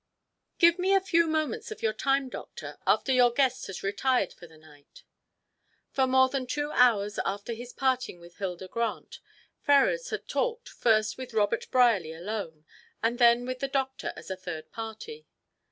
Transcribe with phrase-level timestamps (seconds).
[0.57, 4.47] "Give me a few moments of your time, doctor, after your guest has retired for
[4.47, 5.03] the night."
[5.91, 9.19] For more than two hours after his parting with Hilda Grant,
[9.61, 12.65] Ferrars had talked, first with Robert Brierly alone,
[13.03, 15.27] and then with the doctor as a third party.